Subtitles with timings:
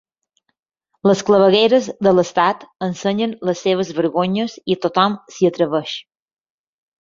[1.09, 5.95] Les clavegueres de l’estat ensenyen les seves vergonyes i tothom s’hi atreveix.